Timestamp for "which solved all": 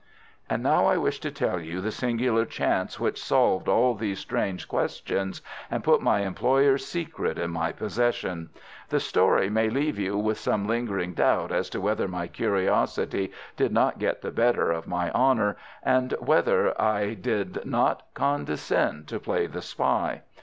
2.99-3.93